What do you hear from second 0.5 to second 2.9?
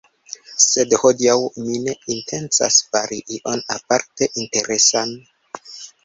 Sed, hodiaŭ mi ne intencas